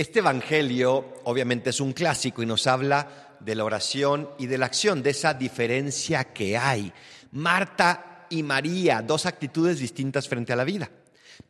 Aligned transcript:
Este 0.00 0.20
Evangelio 0.20 1.20
obviamente 1.24 1.68
es 1.68 1.78
un 1.78 1.92
clásico 1.92 2.42
y 2.42 2.46
nos 2.46 2.66
habla 2.66 3.36
de 3.38 3.54
la 3.54 3.66
oración 3.66 4.30
y 4.38 4.46
de 4.46 4.56
la 4.56 4.64
acción, 4.64 5.02
de 5.02 5.10
esa 5.10 5.34
diferencia 5.34 6.24
que 6.32 6.56
hay. 6.56 6.90
Marta 7.32 8.26
y 8.30 8.42
María, 8.42 9.02
dos 9.02 9.26
actitudes 9.26 9.78
distintas 9.78 10.26
frente 10.26 10.54
a 10.54 10.56
la 10.56 10.64
vida. 10.64 10.90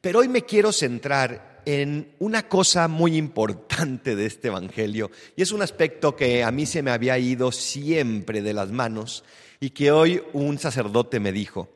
Pero 0.00 0.18
hoy 0.18 0.26
me 0.26 0.42
quiero 0.42 0.72
centrar 0.72 1.62
en 1.64 2.16
una 2.18 2.48
cosa 2.48 2.88
muy 2.88 3.16
importante 3.16 4.17
de 4.17 4.26
este 4.26 4.49
Evangelio 4.49 5.12
y 5.37 5.42
es 5.42 5.53
un 5.53 5.62
aspecto 5.62 6.17
que 6.17 6.42
a 6.42 6.51
mí 6.51 6.67
se 6.67 6.82
me 6.82 6.90
había 6.90 7.17
ido 7.21 7.53
siempre 7.53 8.42
de 8.42 8.53
las 8.53 8.72
manos 8.72 9.22
y 9.60 9.71
que 9.71 9.92
hoy 9.92 10.24
un 10.32 10.58
sacerdote 10.58 11.21
me 11.21 11.30
dijo, 11.30 11.69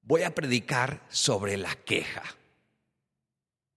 voy 0.00 0.22
a 0.22 0.34
predicar 0.34 1.02
sobre 1.10 1.58
la 1.58 1.74
queja. 1.74 2.22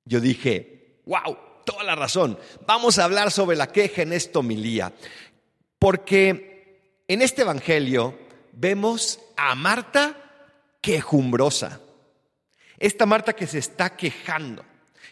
Yo 0.06 0.22
dije, 0.22 1.02
wow, 1.06 1.47
toda 1.68 1.84
la 1.84 1.96
razón. 1.96 2.40
Vamos 2.66 2.98
a 2.98 3.04
hablar 3.04 3.30
sobre 3.30 3.58
la 3.58 3.68
queja 3.68 4.02
en 4.02 4.14
esta 4.14 4.40
homilía. 4.40 4.94
Porque 5.78 7.02
en 7.10 7.22
este 7.22 7.42
Evangelio 7.42 8.18
vemos 8.54 9.20
a 9.36 9.54
Marta 9.54 10.16
quejumbrosa. 10.82 11.82
Esta 12.80 13.06
Marta 13.06 13.34
que 13.34 13.46
se 13.46 13.60
está 13.60 13.98
quejando. 13.98 14.64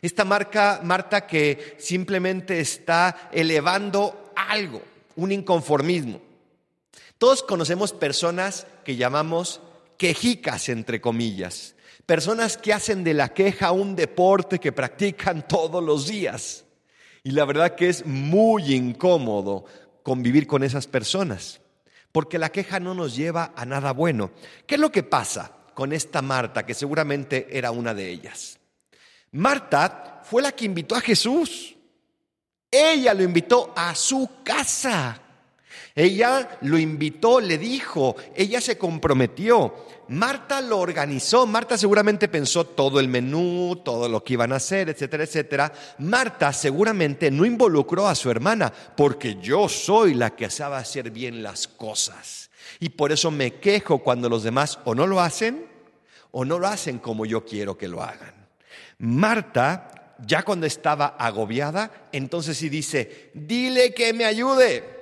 Esta 0.01 0.23
Marta 0.23 1.27
que 1.27 1.75
simplemente 1.77 2.61
está 2.61 3.29
elevando 3.33 4.31
algo, 4.35 4.81
un 5.17 5.33
inconformismo. 5.33 6.21
Todos 7.17 7.43
conocemos 7.43 7.91
personas 7.91 8.65
que 8.85 8.95
llamamos 8.95 9.61
quejicas, 9.97 10.69
entre 10.69 11.01
comillas. 11.01 11.75
Personas 12.05 12.57
que 12.57 12.73
hacen 12.73 13.03
de 13.03 13.13
la 13.13 13.29
queja 13.29 13.71
un 13.71 13.95
deporte 13.95 14.59
que 14.59 14.71
practican 14.71 15.47
todos 15.47 15.83
los 15.83 16.07
días. 16.07 16.65
Y 17.23 17.31
la 17.31 17.45
verdad 17.45 17.75
que 17.75 17.89
es 17.89 18.05
muy 18.05 18.73
incómodo 18.73 19.65
convivir 20.03 20.45
con 20.45 20.63
esas 20.63 20.85
personas, 20.85 21.61
porque 22.11 22.37
la 22.37 22.51
queja 22.51 22.79
no 22.79 22.93
nos 22.93 23.15
lleva 23.15 23.53
a 23.55 23.65
nada 23.65 23.91
bueno. 23.91 24.31
¿Qué 24.67 24.75
es 24.75 24.81
lo 24.81 24.91
que 24.91 25.01
pasa 25.01 25.51
con 25.73 25.91
esta 25.91 26.21
Marta, 26.21 26.63
que 26.65 26.75
seguramente 26.75 27.47
era 27.49 27.71
una 27.71 27.95
de 27.95 28.11
ellas? 28.11 28.59
Marta 29.31 30.21
fue 30.23 30.43
la 30.43 30.51
que 30.51 30.65
invitó 30.65 30.95
a 30.95 31.01
Jesús. 31.01 31.75
Ella 32.69 33.13
lo 33.13 33.23
invitó 33.23 33.73
a 33.75 33.95
su 33.95 34.29
casa. 34.43 35.19
Ella 35.95 36.57
lo 36.61 36.77
invitó, 36.77 37.39
le 37.39 37.57
dijo, 37.57 38.15
ella 38.35 38.59
se 38.59 38.77
comprometió. 38.77 39.73
Marta 40.09 40.61
lo 40.61 40.79
organizó, 40.79 41.47
Marta 41.47 41.77
seguramente 41.77 42.27
pensó 42.27 42.65
todo 42.65 42.99
el 42.99 43.07
menú, 43.07 43.81
todo 43.83 44.07
lo 44.09 44.23
que 44.23 44.33
iban 44.33 44.51
a 44.51 44.57
hacer, 44.57 44.89
etcétera, 44.89 45.23
etcétera. 45.23 45.73
Marta 45.99 46.51
seguramente 46.53 47.31
no 47.31 47.45
involucró 47.45 48.07
a 48.07 48.15
su 48.15 48.29
hermana, 48.29 48.71
porque 48.95 49.37
yo 49.41 49.69
soy 49.69 50.13
la 50.13 50.35
que 50.35 50.49
sabe 50.49 50.75
hacer 50.75 51.11
bien 51.11 51.41
las 51.41 51.67
cosas. 51.67 52.51
Y 52.79 52.89
por 52.89 53.11
eso 53.11 53.31
me 53.31 53.55
quejo 53.55 53.99
cuando 53.99 54.29
los 54.29 54.43
demás 54.43 54.79
o 54.85 54.93
no 54.93 55.07
lo 55.07 55.21
hacen 55.21 55.65
o 56.31 56.43
no 56.43 56.59
lo 56.59 56.67
hacen 56.67 56.99
como 56.99 57.25
yo 57.25 57.45
quiero 57.45 57.77
que 57.77 57.87
lo 57.87 58.03
hagan. 58.03 58.33
Marta, 58.97 60.15
ya 60.25 60.43
cuando 60.43 60.65
estaba 60.65 61.15
agobiada, 61.17 62.09
entonces 62.11 62.57
sí 62.57 62.69
dice, 62.69 63.31
dile 63.33 63.93
que 63.93 64.13
me 64.13 64.25
ayude 64.25 64.94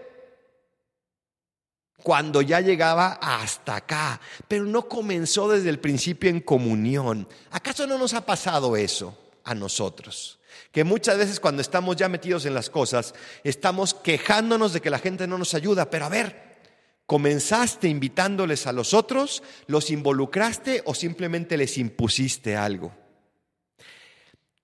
cuando 2.04 2.42
ya 2.42 2.60
llegaba 2.60 3.14
hasta 3.22 3.78
acá, 3.78 4.20
pero 4.48 4.66
no 4.66 4.88
comenzó 4.88 5.50
desde 5.50 5.70
el 5.70 5.80
principio 5.80 6.30
en 6.30 6.42
comunión. 6.42 7.28
¿Acaso 7.52 7.88
no 7.88 7.98
nos 7.98 8.14
ha 8.14 8.26
pasado 8.26 8.76
eso 8.76 9.18
a 9.46 9.56
nosotros? 9.56 10.40
Que 10.72 10.84
muchas 10.84 11.18
veces 11.18 11.40
cuando 11.40 11.62
estamos 11.62 11.96
ya 11.96 12.10
metidos 12.10 12.46
en 12.46 12.54
las 12.54 12.70
cosas, 12.70 13.16
estamos 13.44 13.94
quejándonos 13.94 14.74
de 14.74 14.82
que 14.82 14.90
la 14.90 15.00
gente 15.00 15.26
no 15.28 15.38
nos 15.38 15.54
ayuda, 15.54 15.90
pero 15.90 16.06
a 16.06 16.10
ver, 16.10 16.60
¿comenzaste 17.06 17.88
invitándoles 17.88 18.68
a 18.68 18.74
los 18.74 18.94
otros? 18.94 19.42
¿Los 19.68 19.90
involucraste 19.90 20.84
o 20.86 20.94
simplemente 20.94 21.58
les 21.58 21.78
impusiste 21.78 22.56
algo? 22.56 22.92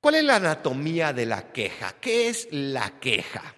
¿Cuál 0.02 0.16
es 0.16 0.24
la 0.24 0.36
anatomía 0.38 1.14
de 1.14 1.26
la 1.26 1.52
queja? 1.52 1.96
¿Qué 2.00 2.30
es 2.30 2.48
la 2.52 3.00
queja? 3.00 3.56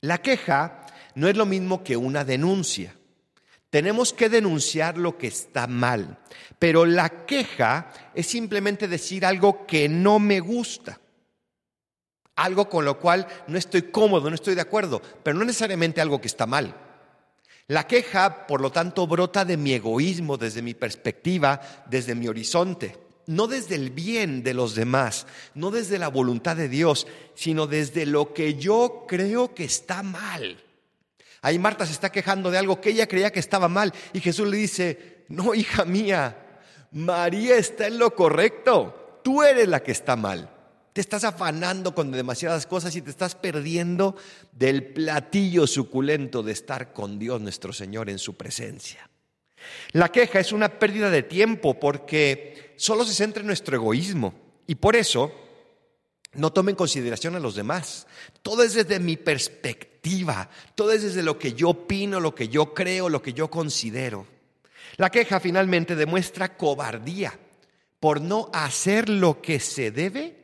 La 0.00 0.18
queja 0.18 0.86
no 1.14 1.28
es 1.28 1.36
lo 1.36 1.46
mismo 1.46 1.82
que 1.82 1.96
una 1.96 2.24
denuncia. 2.24 2.94
Tenemos 3.70 4.12
que 4.12 4.28
denunciar 4.28 4.98
lo 4.98 5.16
que 5.16 5.28
está 5.28 5.66
mal, 5.66 6.18
pero 6.58 6.84
la 6.84 7.24
queja 7.24 7.90
es 8.14 8.26
simplemente 8.26 8.86
decir 8.86 9.24
algo 9.24 9.66
que 9.66 9.88
no 9.88 10.18
me 10.18 10.40
gusta, 10.40 11.00
algo 12.36 12.68
con 12.68 12.84
lo 12.84 12.98
cual 12.98 13.26
no 13.46 13.56
estoy 13.56 13.82
cómodo, 13.82 14.28
no 14.28 14.34
estoy 14.34 14.54
de 14.54 14.60
acuerdo, 14.60 15.00
pero 15.22 15.38
no 15.38 15.44
necesariamente 15.44 16.02
algo 16.02 16.20
que 16.20 16.28
está 16.28 16.46
mal. 16.46 16.76
La 17.68 17.86
queja, 17.86 18.46
por 18.46 18.60
lo 18.60 18.70
tanto, 18.70 19.06
brota 19.06 19.44
de 19.46 19.56
mi 19.56 19.72
egoísmo, 19.72 20.36
desde 20.36 20.60
mi 20.60 20.74
perspectiva, 20.74 21.60
desde 21.88 22.14
mi 22.14 22.28
horizonte, 22.28 22.98
no 23.26 23.46
desde 23.46 23.76
el 23.76 23.90
bien 23.90 24.42
de 24.42 24.52
los 24.52 24.74
demás, 24.74 25.26
no 25.54 25.70
desde 25.70 25.98
la 25.98 26.08
voluntad 26.08 26.56
de 26.56 26.68
Dios, 26.68 27.06
sino 27.34 27.66
desde 27.66 28.04
lo 28.04 28.34
que 28.34 28.56
yo 28.56 29.04
creo 29.08 29.54
que 29.54 29.64
está 29.64 30.02
mal. 30.02 30.62
Ahí 31.42 31.58
Marta 31.58 31.84
se 31.84 31.92
está 31.92 32.10
quejando 32.12 32.52
de 32.52 32.58
algo 32.58 32.80
que 32.80 32.90
ella 32.90 33.08
creía 33.08 33.32
que 33.32 33.40
estaba 33.40 33.68
mal 33.68 33.92
y 34.12 34.20
Jesús 34.20 34.46
le 34.48 34.56
dice, 34.56 35.24
no, 35.28 35.54
hija 35.56 35.84
mía, 35.84 36.60
María 36.92 37.56
está 37.56 37.88
en 37.88 37.98
lo 37.98 38.14
correcto, 38.14 39.18
tú 39.24 39.42
eres 39.42 39.66
la 39.66 39.82
que 39.82 39.90
está 39.90 40.14
mal. 40.14 40.48
Te 40.92 41.00
estás 41.00 41.24
afanando 41.24 41.94
con 41.94 42.12
demasiadas 42.12 42.66
cosas 42.66 42.94
y 42.94 43.02
te 43.02 43.10
estás 43.10 43.34
perdiendo 43.34 44.14
del 44.52 44.92
platillo 44.92 45.66
suculento 45.66 46.42
de 46.42 46.52
estar 46.52 46.92
con 46.92 47.18
Dios 47.18 47.40
nuestro 47.40 47.72
Señor 47.72 48.08
en 48.08 48.18
su 48.18 48.34
presencia. 48.34 49.10
La 49.92 50.10
queja 50.10 50.38
es 50.38 50.52
una 50.52 50.78
pérdida 50.78 51.10
de 51.10 51.22
tiempo 51.24 51.80
porque 51.80 52.74
solo 52.76 53.04
se 53.04 53.14
centra 53.14 53.40
en 53.40 53.46
nuestro 53.46 53.74
egoísmo 53.74 54.34
y 54.66 54.76
por 54.76 54.94
eso 54.94 55.32
no 56.34 56.52
toma 56.52 56.70
en 56.70 56.76
consideración 56.76 57.34
a 57.34 57.40
los 57.40 57.56
demás. 57.56 58.06
Todo 58.42 58.62
es 58.62 58.74
desde 58.74 59.00
mi 59.00 59.16
perspectiva 59.16 59.91
todo 60.74 60.92
es 60.92 61.02
desde 61.02 61.22
lo 61.22 61.38
que 61.38 61.52
yo 61.52 61.70
opino, 61.70 62.18
lo 62.18 62.34
que 62.34 62.48
yo 62.48 62.74
creo, 62.74 63.08
lo 63.08 63.22
que 63.22 63.32
yo 63.32 63.48
considero. 63.48 64.26
La 64.96 65.10
queja 65.10 65.40
finalmente 65.40 65.94
demuestra 65.94 66.56
cobardía 66.56 67.38
por 68.00 68.20
no 68.20 68.50
hacer 68.52 69.08
lo 69.08 69.40
que 69.40 69.60
se 69.60 69.90
debe 69.90 70.36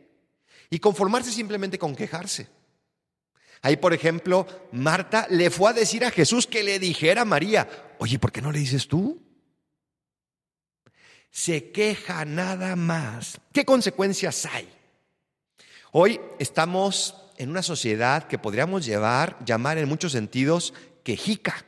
y 0.70 0.78
conformarse 0.78 1.32
simplemente 1.32 1.78
con 1.78 1.96
quejarse. 1.96 2.48
Ahí, 3.62 3.76
por 3.76 3.92
ejemplo, 3.92 4.46
Marta 4.70 5.26
le 5.28 5.50
fue 5.50 5.70
a 5.70 5.74
decir 5.74 6.04
a 6.04 6.12
Jesús 6.12 6.46
que 6.46 6.62
le 6.62 6.78
dijera 6.78 7.22
a 7.22 7.24
María, 7.24 7.68
oye, 7.98 8.18
¿por 8.20 8.30
qué 8.30 8.40
no 8.40 8.52
le 8.52 8.60
dices 8.60 8.86
tú? 8.86 9.20
Se 11.30 11.72
queja 11.72 12.24
nada 12.24 12.76
más. 12.76 13.40
¿Qué 13.52 13.64
consecuencias 13.64 14.46
hay? 14.46 14.68
Hoy 15.90 16.20
estamos 16.38 17.27
en 17.38 17.50
una 17.50 17.62
sociedad 17.62 18.24
que 18.24 18.38
podríamos 18.38 18.84
llevar, 18.84 19.38
llamar 19.44 19.78
en 19.78 19.88
muchos 19.88 20.12
sentidos 20.12 20.74
quejica. 21.04 21.64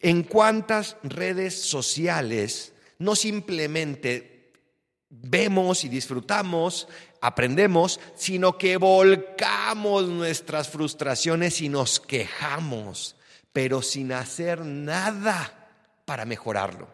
¿En 0.00 0.22
cuántas 0.22 0.96
redes 1.02 1.60
sociales 1.62 2.74
no 2.98 3.16
simplemente 3.16 4.52
vemos 5.08 5.84
y 5.84 5.88
disfrutamos, 5.88 6.86
aprendemos, 7.20 7.98
sino 8.14 8.58
que 8.58 8.76
volcamos 8.76 10.06
nuestras 10.06 10.68
frustraciones 10.68 11.60
y 11.62 11.70
nos 11.70 11.98
quejamos, 11.98 13.16
pero 13.52 13.80
sin 13.80 14.12
hacer 14.12 14.60
nada 14.60 15.68
para 16.04 16.26
mejorarlo? 16.26 16.93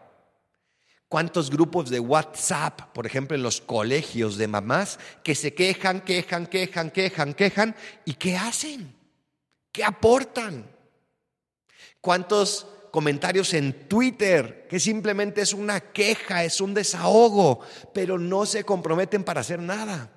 ¿Cuántos 1.11 1.49
grupos 1.49 1.89
de 1.89 1.99
WhatsApp, 1.99 2.83
por 2.93 3.05
ejemplo, 3.05 3.35
en 3.35 3.43
los 3.43 3.59
colegios 3.59 4.37
de 4.37 4.47
mamás, 4.47 4.97
que 5.25 5.35
se 5.35 5.53
quejan, 5.53 5.99
quejan, 5.99 6.47
quejan, 6.47 6.89
quejan, 6.89 7.33
quejan? 7.33 7.75
¿Y 8.05 8.13
qué 8.13 8.37
hacen? 8.37 8.95
¿Qué 9.73 9.83
aportan? 9.83 10.71
¿Cuántos 11.99 12.65
comentarios 12.91 13.53
en 13.53 13.89
Twitter 13.89 14.65
que 14.69 14.79
simplemente 14.79 15.41
es 15.41 15.53
una 15.53 15.81
queja, 15.81 16.45
es 16.45 16.61
un 16.61 16.73
desahogo, 16.73 17.59
pero 17.93 18.17
no 18.17 18.45
se 18.45 18.63
comprometen 18.63 19.25
para 19.25 19.41
hacer 19.41 19.59
nada? 19.59 20.09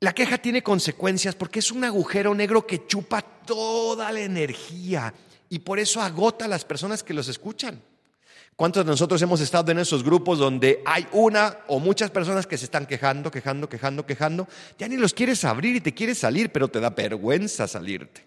La 0.00 0.12
queja 0.12 0.38
tiene 0.38 0.64
consecuencias 0.64 1.36
porque 1.36 1.60
es 1.60 1.70
un 1.70 1.84
agujero 1.84 2.34
negro 2.34 2.66
que 2.66 2.84
chupa 2.88 3.22
toda 3.22 4.10
la 4.10 4.22
energía 4.22 5.14
y 5.48 5.60
por 5.60 5.78
eso 5.78 6.02
agota 6.02 6.46
a 6.46 6.48
las 6.48 6.64
personas 6.64 7.04
que 7.04 7.14
los 7.14 7.28
escuchan. 7.28 7.80
¿Cuántos 8.56 8.86
de 8.86 8.90
nosotros 8.90 9.20
hemos 9.20 9.42
estado 9.42 9.70
en 9.70 9.78
esos 9.78 10.02
grupos 10.02 10.38
donde 10.38 10.82
hay 10.86 11.06
una 11.12 11.58
o 11.66 11.78
muchas 11.78 12.10
personas 12.10 12.46
que 12.46 12.56
se 12.56 12.64
están 12.64 12.86
quejando, 12.86 13.30
quejando, 13.30 13.68
quejando, 13.68 14.06
quejando? 14.06 14.48
Ya 14.78 14.88
ni 14.88 14.96
los 14.96 15.12
quieres 15.12 15.44
abrir 15.44 15.76
y 15.76 15.82
te 15.82 15.92
quieres 15.92 16.16
salir, 16.16 16.50
pero 16.50 16.68
te 16.68 16.80
da 16.80 16.88
vergüenza 16.88 17.68
salirte. 17.68 18.26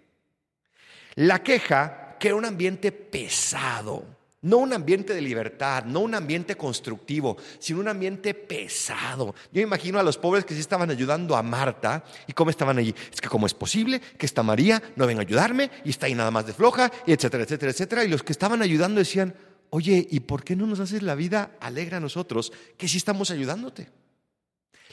La 1.16 1.42
queja 1.42 2.16
crea 2.20 2.36
un 2.36 2.46
ambiente 2.46 2.92
pesado, 2.92 4.06
No 4.42 4.60
un 4.60 4.72
ambiente 4.72 5.14
de 5.14 5.20
libertad, 5.20 5.84
no 5.84 6.00
un 6.00 6.16
ambiente 6.16 6.56
constructivo, 6.56 7.36
sino 7.58 7.80
un 7.80 7.90
ambiente 7.90 8.34
pesado. 8.34 9.36
Yo 9.52 9.62
imagino 9.62 10.00
a 10.00 10.04
los 10.04 10.18
pobres 10.18 10.46
que 10.46 10.54
sí 10.54 10.62
estaban 10.62 10.92
ayudando 10.92 11.36
a 11.36 11.44
Marta 11.44 12.06
y 12.26 12.32
cómo 12.32 12.50
estaban 12.50 12.78
allí. 12.78 12.96
Es 13.12 13.20
que 13.20 13.28
cómo 13.28 13.48
es 13.48 13.54
posible 13.54 14.00
que 14.00 14.26
esta 14.26 14.44
María 14.44 14.82
no 14.96 15.08
venga 15.08 15.22
a 15.22 15.26
ayudarme 15.26 15.72
y 15.84 15.90
está 15.90 16.06
ahí 16.06 16.14
nada 16.14 16.32
más 16.32 16.46
de 16.46 16.54
floja, 16.54 16.90
y 17.06 17.12
etcétera, 17.12 17.44
etcétera, 17.44 17.72
etcétera. 17.72 18.04
Y 18.06 18.08
los 18.08 18.24
que 18.24 18.32
estaban 18.32 18.62
ayudando 18.62 19.00
decían, 19.00 19.36
oye, 19.70 20.08
¿y 20.10 20.22
por 20.22 20.44
qué 20.44 20.56
no 20.56 20.66
nos 20.66 20.80
haces 20.80 21.04
la 21.04 21.16
vida 21.16 21.52
alegre 21.60 21.98
a 21.98 22.00
nosotros 22.00 22.52
que 22.78 22.88
sí 22.88 22.98
estamos 22.98 23.32
ayudándote? 23.32 23.90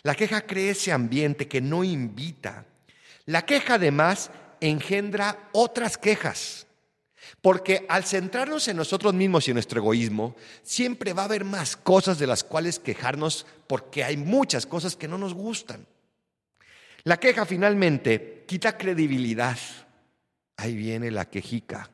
La 0.03 0.15
queja 0.15 0.43
crea 0.43 0.73
ese 0.73 0.93
ambiente 0.93 1.49
que 1.49 1.61
no 1.61 1.83
invita. 1.83 2.67
La 3.25 3.45
queja 3.45 3.75
además 3.75 4.31
engendra 4.61 5.49
otras 5.53 5.99
quejas. 5.99 6.67
Porque 7.41 7.85
al 7.89 8.05
centrarnos 8.05 8.69
en 8.69 8.77
nosotros 8.77 9.13
mismos 9.15 9.47
y 9.47 9.51
en 9.51 9.57
nuestro 9.57 9.81
egoísmo, 9.81 10.37
siempre 10.63 11.13
va 11.13 11.23
a 11.23 11.25
haber 11.27 11.45
más 11.45 11.77
cosas 11.77 12.19
de 12.19 12.27
las 12.27 12.45
cuales 12.45 12.79
quejarnos 12.79 13.47
porque 13.67 14.05
hay 14.05 14.17
muchas 14.17 14.67
cosas 14.67 14.97
que 14.97 15.09
no 15.09 15.19
nos 15.19 15.35
gustan. 15.35 15.87
La 17.05 17.19
queja 17.19 17.47
finalmente 17.47 18.45
quita 18.47 18.77
credibilidad. 18.77 19.59
Ahí 20.57 20.75
viene 20.75 21.11
la 21.11 21.29
quejica. 21.29 21.91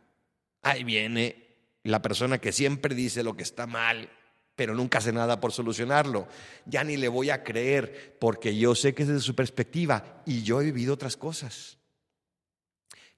Ahí 0.63 0.85
viene 0.85 1.42
la 1.85 2.03
persona 2.03 2.39
que 2.39 2.53
siempre 2.53 2.95
dice 2.95 3.23
lo 3.23 3.37
que 3.37 3.43
está 3.43 3.67
mal, 3.67 4.11
pero 4.55 4.75
nunca 4.75 4.99
hace 4.99 5.13
nada 5.13 5.41
por 5.41 5.53
solucionarlo. 5.53 6.29
Ya 6.67 6.85
ni 6.85 6.97
le 6.97 7.09
voy 7.09 7.31
a 7.31 7.43
creer 7.43 8.17
porque 8.21 8.57
yo 8.57 8.75
sé 8.75 8.95
que 8.95 9.03
es 9.03 9.09
desde 9.09 9.23
su 9.23 9.35
perspectiva 9.35 10.23
y 10.27 10.43
yo 10.43 10.61
he 10.61 10.65
vivido 10.65 10.95
otras 10.95 11.17
cosas. 11.17 11.79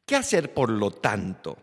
¿Qué 0.06 0.16
hacer 0.16 0.54
por 0.54 0.70
lo 0.70 0.90
tanto? 0.90 1.58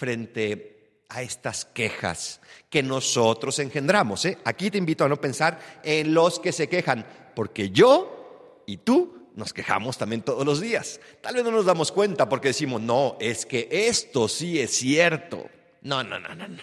frente 0.00 1.04
a 1.10 1.20
estas 1.20 1.66
quejas 1.66 2.40
que 2.70 2.82
nosotros 2.82 3.58
engendramos. 3.58 4.24
¿eh? 4.24 4.38
Aquí 4.44 4.70
te 4.70 4.78
invito 4.78 5.04
a 5.04 5.10
no 5.10 5.20
pensar 5.20 5.60
en 5.84 6.14
los 6.14 6.40
que 6.40 6.52
se 6.52 6.70
quejan, 6.70 7.04
porque 7.36 7.68
yo 7.68 8.62
y 8.66 8.78
tú 8.78 9.28
nos 9.34 9.52
quejamos 9.52 9.98
también 9.98 10.22
todos 10.22 10.46
los 10.46 10.58
días. 10.58 11.00
Tal 11.20 11.34
vez 11.34 11.44
no 11.44 11.50
nos 11.50 11.66
damos 11.66 11.92
cuenta 11.92 12.30
porque 12.30 12.48
decimos, 12.48 12.80
no, 12.80 13.18
es 13.20 13.44
que 13.44 13.68
esto 13.70 14.26
sí 14.26 14.58
es 14.58 14.70
cierto. 14.70 15.50
No, 15.82 16.02
no, 16.02 16.18
no, 16.18 16.34
no, 16.34 16.48
no. 16.48 16.62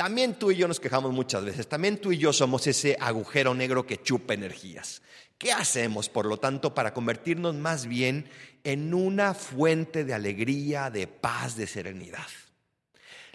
También 0.00 0.38
tú 0.38 0.50
y 0.50 0.56
yo 0.56 0.66
nos 0.66 0.80
quejamos 0.80 1.12
muchas 1.12 1.44
veces. 1.44 1.68
También 1.68 1.98
tú 2.00 2.10
y 2.10 2.16
yo 2.16 2.32
somos 2.32 2.66
ese 2.66 2.96
agujero 2.98 3.52
negro 3.52 3.86
que 3.86 4.02
chupa 4.02 4.32
energías. 4.32 5.02
¿Qué 5.36 5.52
hacemos, 5.52 6.08
por 6.08 6.26
lo 6.26 6.38
tanto, 6.38 6.74
para 6.74 6.94
convertirnos 6.94 7.54
más 7.54 7.86
bien 7.86 8.28
en 8.64 8.94
una 8.94 9.34
fuente 9.34 10.04
de 10.04 10.14
alegría, 10.14 10.90
de 10.90 11.06
paz, 11.06 11.56
de 11.56 11.66
serenidad? 11.66 12.26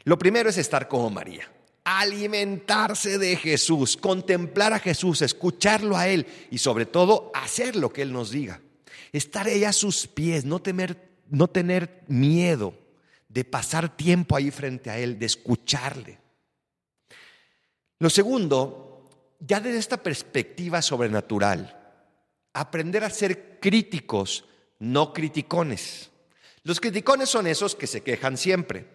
Lo 0.06 0.18
primero 0.18 0.50
es 0.50 0.58
estar 0.58 0.88
como 0.88 1.10
María, 1.10 1.52
alimentarse 1.84 3.18
de 3.18 3.36
Jesús, 3.36 3.98
contemplar 3.98 4.74
a 4.74 4.80
Jesús, 4.80 5.22
escucharlo 5.22 5.98
a 5.98 6.08
Él 6.08 6.26
y 6.52 6.58
sobre 6.58 6.86
todo 6.86 7.32
hacer 7.34 7.76
lo 7.76 7.94
que 7.94 8.02
Él 8.02 8.12
nos 8.12 8.32
diga. 8.32 8.62
Estar 9.12 9.48
ella 9.48 9.70
a 9.70 9.74
sus 9.74 10.08
pies, 10.08 10.46
no, 10.46 10.60
temer, 10.64 11.12
no 11.30 11.48
tener 11.48 12.02
miedo 12.08 12.85
de 13.36 13.44
pasar 13.44 13.98
tiempo 13.98 14.38
ahí 14.38 14.50
frente 14.50 14.90
a 14.90 14.98
Él, 14.98 15.20
de 15.20 15.26
escucharle. 15.26 16.18
Lo 18.00 18.10
segundo, 18.10 19.10
ya 19.42 19.60
desde 19.60 19.78
esta 19.78 20.02
perspectiva 20.02 20.82
sobrenatural, 20.82 21.78
aprender 22.54 23.04
a 23.04 23.10
ser 23.10 23.60
críticos, 23.60 24.46
no 24.80 25.12
criticones. 25.12 26.12
Los 26.64 26.80
criticones 26.80 27.28
son 27.28 27.46
esos 27.48 27.76
que 27.76 27.88
se 27.88 28.04
quejan 28.04 28.38
siempre. 28.38 28.86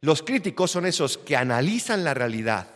Los 0.00 0.22
críticos 0.22 0.70
son 0.70 0.86
esos 0.86 1.18
que 1.18 1.36
analizan 1.36 2.02
la 2.02 2.14
realidad, 2.14 2.68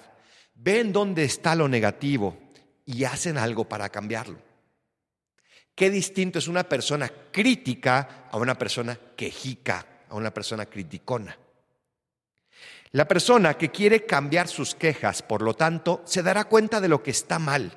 ven 0.55 0.93
dónde 0.93 1.25
está 1.25 1.55
lo 1.55 1.69
negativo 1.69 2.37
y 2.85 3.05
hacen 3.05 3.39
algo 3.39 3.67
para 3.67 3.89
cambiarlo. 3.89 4.39
Qué 5.75 5.89
distinto 5.89 6.39
es 6.39 6.49
una 6.49 6.65
persona 6.65 7.11
crítica 7.33 8.29
a 8.31 8.37
una 8.37 8.59
persona 8.59 8.99
quejica, 9.17 9.94
a 10.15 10.19
una 10.19 10.33
persona 10.33 10.67
criticona. 10.67 11.37
La 12.93 13.09
persona 13.09 13.55
que 13.55 13.71
quiere 13.71 14.07
cambiar 14.07 14.47
sus 14.47 14.77
quejas, 14.77 15.23
por 15.23 15.43
lo 15.43 15.55
tanto, 15.55 16.03
se 16.05 16.23
dará 16.23 16.45
cuenta 16.45 16.81
de 16.81 16.87
lo 16.87 17.03
que 17.03 17.11
está 17.11 17.41
mal, 17.41 17.77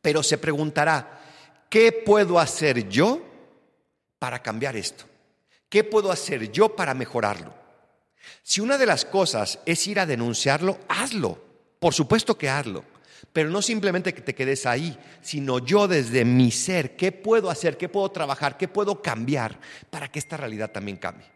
pero 0.00 0.22
se 0.22 0.38
preguntará, 0.38 1.20
¿qué 1.68 1.92
puedo 1.92 2.38
hacer 2.40 2.88
yo 2.88 3.20
para 4.18 4.42
cambiar 4.42 4.74
esto? 4.76 5.04
¿Qué 5.68 5.84
puedo 5.84 6.10
hacer 6.10 6.50
yo 6.50 6.74
para 6.74 6.94
mejorarlo? 6.94 7.52
Si 8.42 8.62
una 8.62 8.78
de 8.78 8.86
las 8.86 9.04
cosas 9.04 9.58
es 9.66 9.86
ir 9.86 10.00
a 10.00 10.06
denunciarlo, 10.06 10.78
hazlo. 10.88 11.44
Por 11.78 11.92
supuesto 11.92 12.38
que 12.38 12.48
hazlo. 12.48 12.84
Pero 13.32 13.50
no 13.50 13.62
simplemente 13.62 14.14
que 14.14 14.22
te 14.22 14.34
quedes 14.34 14.66
ahí, 14.66 14.98
sino 15.20 15.58
yo 15.58 15.88
desde 15.88 16.24
mi 16.24 16.50
ser, 16.50 16.96
¿qué 16.96 17.12
puedo 17.12 17.50
hacer? 17.50 17.76
¿Qué 17.76 17.88
puedo 17.88 18.10
trabajar? 18.10 18.56
¿Qué 18.56 18.68
puedo 18.68 19.02
cambiar 19.02 19.58
para 19.90 20.08
que 20.08 20.18
esta 20.18 20.36
realidad 20.36 20.70
también 20.70 20.96
cambie? 20.96 21.26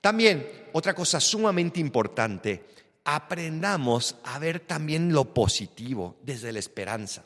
También, 0.00 0.68
otra 0.72 0.94
cosa 0.94 1.20
sumamente 1.20 1.78
importante, 1.78 2.64
aprendamos 3.04 4.16
a 4.24 4.38
ver 4.38 4.60
también 4.60 5.12
lo 5.12 5.32
positivo 5.32 6.16
desde 6.22 6.52
la 6.52 6.58
esperanza. 6.58 7.24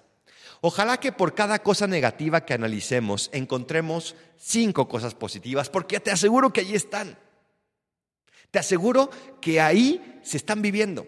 Ojalá 0.61 0.99
que 0.99 1.12
por 1.12 1.35
cada 1.35 1.62
cosa 1.62 1.87
negativa 1.87 2.44
que 2.44 2.55
analicemos 2.55 3.31
encontremos 3.33 4.15
cinco 4.37 4.88
cosas 4.88 5.15
positivas, 5.15 5.71
porque 5.71 6.00
te 6.00 6.11
aseguro 6.11 6.53
que 6.53 6.61
allí 6.61 6.75
están. 6.75 7.19
Te 8.50 8.59
aseguro 8.59 9.11
que 9.41 9.61
ahí 9.61 10.21
se 10.23 10.37
están 10.37 10.62
viviendo. 10.62 11.06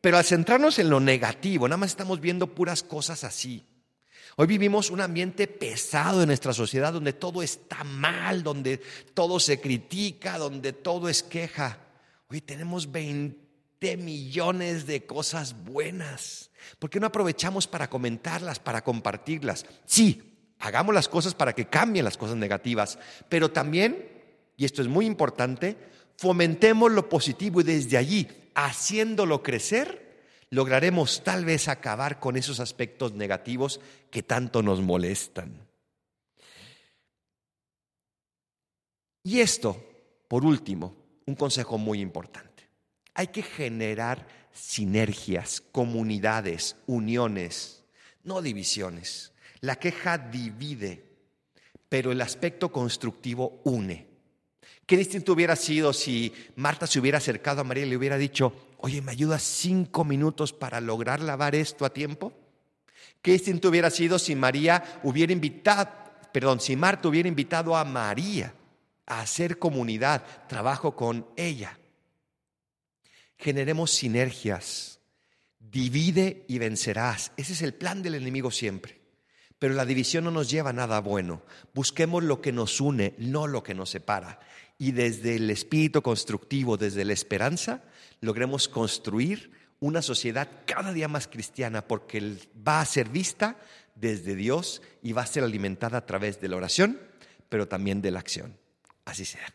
Pero 0.00 0.16
al 0.16 0.24
centrarnos 0.24 0.78
en 0.78 0.90
lo 0.90 1.00
negativo, 1.00 1.66
nada 1.66 1.78
más 1.78 1.90
estamos 1.90 2.20
viendo 2.20 2.54
puras 2.54 2.82
cosas 2.82 3.24
así. 3.24 3.64
Hoy 4.36 4.46
vivimos 4.46 4.90
un 4.90 5.00
ambiente 5.00 5.48
pesado 5.48 6.22
en 6.22 6.28
nuestra 6.28 6.52
sociedad 6.52 6.92
donde 6.92 7.12
todo 7.12 7.42
está 7.42 7.82
mal, 7.82 8.44
donde 8.44 8.78
todo 9.12 9.40
se 9.40 9.60
critica, 9.60 10.38
donde 10.38 10.72
todo 10.72 11.08
es 11.08 11.24
queja. 11.24 11.78
Hoy 12.28 12.40
tenemos 12.40 12.92
20 12.92 13.96
millones 13.96 14.86
de 14.86 15.04
cosas 15.04 15.64
buenas. 15.64 16.50
¿Por 16.78 16.88
qué 16.88 17.00
no 17.00 17.08
aprovechamos 17.08 17.66
para 17.66 17.90
comentarlas, 17.90 18.60
para 18.60 18.84
compartirlas? 18.84 19.66
Sí, 19.86 20.22
hagamos 20.60 20.94
las 20.94 21.08
cosas 21.08 21.34
para 21.34 21.52
que 21.52 21.66
cambien 21.66 22.04
las 22.04 22.16
cosas 22.16 22.36
negativas, 22.36 22.98
pero 23.28 23.50
también, 23.50 24.08
y 24.56 24.64
esto 24.64 24.82
es 24.82 24.88
muy 24.88 25.06
importante, 25.06 25.76
fomentemos 26.16 26.92
lo 26.92 27.08
positivo 27.08 27.60
y 27.60 27.64
desde 27.64 27.96
allí, 27.96 28.28
haciéndolo 28.66 29.42
crecer, 29.42 30.08
lograremos 30.50 31.22
tal 31.22 31.44
vez 31.44 31.68
acabar 31.68 32.18
con 32.18 32.36
esos 32.36 32.60
aspectos 32.60 33.12
negativos 33.12 33.80
que 34.10 34.22
tanto 34.22 34.62
nos 34.62 34.80
molestan. 34.80 35.68
Y 39.22 39.40
esto, 39.40 39.84
por 40.26 40.44
último, 40.44 40.96
un 41.26 41.34
consejo 41.34 41.78
muy 41.78 42.00
importante. 42.00 42.68
Hay 43.14 43.28
que 43.28 43.42
generar 43.42 44.26
sinergias, 44.52 45.60
comunidades, 45.60 46.76
uniones, 46.86 47.84
no 48.24 48.42
divisiones. 48.42 49.32
La 49.60 49.76
queja 49.76 50.18
divide, 50.18 51.04
pero 51.88 52.10
el 52.10 52.20
aspecto 52.20 52.72
constructivo 52.72 53.60
une. 53.64 54.07
Qué 54.88 54.96
distinto 54.96 55.34
hubiera 55.34 55.54
sido 55.54 55.92
si 55.92 56.32
Marta 56.56 56.86
se 56.86 56.98
hubiera 56.98 57.18
acercado 57.18 57.60
a 57.60 57.64
María 57.64 57.84
y 57.84 57.90
le 57.90 57.96
hubiera 57.98 58.16
dicho, 58.16 58.54
oye, 58.78 59.02
¿me 59.02 59.12
ayudas 59.12 59.42
cinco 59.42 60.02
minutos 60.02 60.54
para 60.54 60.80
lograr 60.80 61.20
lavar 61.20 61.54
esto 61.54 61.84
a 61.84 61.92
tiempo? 61.92 62.32
Qué 63.20 63.32
distinto 63.32 63.68
hubiera 63.68 63.90
sido 63.90 64.18
si 64.18 64.34
María 64.34 64.98
hubiera 65.02 65.30
invitado, 65.30 65.90
perdón, 66.32 66.60
si 66.60 66.74
Marta 66.74 67.06
hubiera 67.06 67.28
invitado 67.28 67.76
a 67.76 67.84
María 67.84 68.54
a 69.04 69.20
hacer 69.20 69.58
comunidad, 69.58 70.24
trabajo 70.48 70.96
con 70.96 71.26
ella. 71.36 71.78
Generemos 73.36 73.90
sinergias. 73.90 75.00
Divide 75.58 76.46
y 76.48 76.56
vencerás. 76.56 77.32
Ese 77.36 77.52
es 77.52 77.60
el 77.60 77.74
plan 77.74 78.02
del 78.02 78.14
enemigo 78.14 78.50
siempre. 78.50 78.97
Pero 79.58 79.74
la 79.74 79.84
división 79.84 80.24
no 80.24 80.30
nos 80.30 80.50
lleva 80.50 80.70
a 80.70 80.72
nada 80.72 81.00
bueno. 81.00 81.42
Busquemos 81.74 82.22
lo 82.22 82.40
que 82.40 82.52
nos 82.52 82.80
une, 82.80 83.14
no 83.18 83.46
lo 83.46 83.62
que 83.62 83.74
nos 83.74 83.90
separa 83.90 84.38
y 84.78 84.92
desde 84.92 85.36
el 85.36 85.50
espíritu 85.50 86.02
constructivo, 86.02 86.76
desde 86.76 87.04
la 87.04 87.12
esperanza, 87.12 87.82
logremos 88.20 88.68
construir 88.68 89.50
una 89.80 90.02
sociedad 90.02 90.48
cada 90.66 90.92
día 90.92 91.08
más 91.08 91.26
cristiana 91.26 91.86
porque 91.86 92.36
va 92.66 92.80
a 92.80 92.86
ser 92.86 93.08
vista 93.08 93.56
desde 93.96 94.36
Dios 94.36 94.80
y 95.02 95.12
va 95.12 95.22
a 95.22 95.26
ser 95.26 95.42
alimentada 95.42 95.98
a 95.98 96.06
través 96.06 96.40
de 96.40 96.48
la 96.48 96.56
oración, 96.56 97.00
pero 97.48 97.66
también 97.66 98.00
de 98.00 98.12
la 98.12 98.20
acción. 98.20 98.56
Así 99.04 99.24
sea. 99.24 99.52